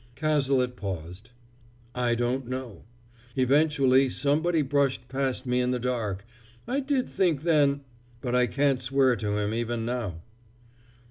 [0.15, 1.29] Cazalet paused.
[1.93, 2.85] "I don't know.
[3.35, 6.25] Eventually somebody brushed past me in the dark.
[6.67, 7.81] I did think then
[8.19, 10.15] but I can't swear to him even now!"